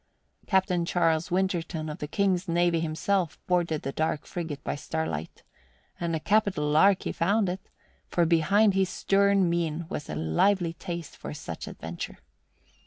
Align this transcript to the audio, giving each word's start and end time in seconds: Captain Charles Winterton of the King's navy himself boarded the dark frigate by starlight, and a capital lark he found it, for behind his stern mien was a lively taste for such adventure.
Captain 0.47 0.83
Charles 0.83 1.29
Winterton 1.29 1.87
of 1.87 1.99
the 1.99 2.07
King's 2.07 2.47
navy 2.47 2.79
himself 2.79 3.37
boarded 3.45 3.83
the 3.83 3.91
dark 3.91 4.25
frigate 4.25 4.63
by 4.63 4.73
starlight, 4.75 5.43
and 5.99 6.15
a 6.15 6.19
capital 6.19 6.67
lark 6.67 7.03
he 7.03 7.11
found 7.11 7.47
it, 7.47 7.69
for 8.07 8.25
behind 8.25 8.73
his 8.73 8.89
stern 8.89 9.47
mien 9.47 9.85
was 9.89 10.09
a 10.09 10.15
lively 10.15 10.73
taste 10.73 11.15
for 11.15 11.35
such 11.35 11.67
adventure. 11.67 12.17